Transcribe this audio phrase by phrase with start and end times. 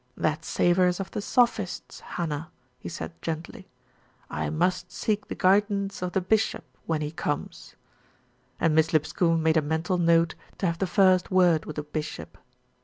[0.17, 3.67] "That savours of the Sophists, Hannah," he said gently.
[4.31, 7.75] "I must seek the guidance of the bishop when he comes,"
[8.59, 12.39] and Miss Lipscombe made a mental note to have the first word with the bishop.